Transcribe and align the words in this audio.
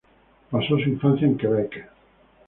Pasó 0.49 0.79
su 0.79 0.89
infancia 0.89 1.27
en 1.27 1.37
Quebec. 1.37 1.87